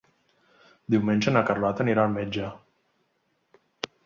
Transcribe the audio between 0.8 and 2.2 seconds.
Diumenge na Carlota anirà al